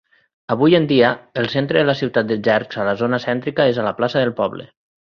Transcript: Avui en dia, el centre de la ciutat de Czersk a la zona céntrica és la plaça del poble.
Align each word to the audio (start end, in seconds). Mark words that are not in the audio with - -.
Avui 0.55 0.77
en 0.77 0.87
dia, 0.91 1.11
el 1.43 1.49
centre 1.57 1.81
de 1.83 1.89
la 1.91 1.97
ciutat 2.01 2.33
de 2.33 2.39
Czersk 2.49 2.77
a 2.81 2.89
la 2.91 2.99
zona 3.05 3.25
céntrica 3.31 3.71
és 3.75 3.83
la 3.91 3.97
plaça 4.03 4.27
del 4.27 4.39
poble. 4.43 4.69